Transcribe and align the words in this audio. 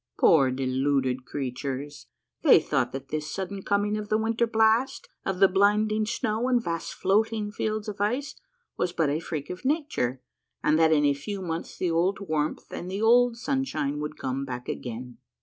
Poor 0.19 0.49
deluded 0.49 1.25
creatures! 1.25 2.07
they 2.41 2.59
thought 2.59 2.91
that 2.91 3.09
this 3.09 3.29
sudden 3.29 3.61
coming 3.61 3.95
of 3.97 4.09
the 4.09 4.17
winter 4.17 4.47
blast, 4.47 5.07
of 5.27 5.37
the 5.37 5.47
blinding 5.47 6.07
snow 6.07 6.47
and 6.47 6.63
vast 6.63 6.91
floating 6.95 7.51
fields 7.51 7.87
of 7.87 8.01
ice, 8.01 8.33
was 8.77 8.91
but 8.93 9.11
a 9.11 9.19
freak 9.19 9.51
of 9.51 9.63
nature, 9.63 10.19
and 10.63 10.79
that 10.79 10.91
in 10.91 11.05
a 11.05 11.13
few 11.13 11.39
months 11.39 11.77
the 11.77 11.91
old 11.91 12.19
warmth 12.19 12.65
and 12.73 12.89
the 12.89 12.99
old 12.99 13.37
sunshine 13.37 13.99
would 13.99 14.17
come 14.17 14.43
back 14.43 14.67
again. 14.67 15.19